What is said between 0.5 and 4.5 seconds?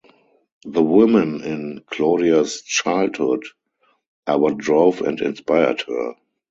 The women in Claudia’s childhood are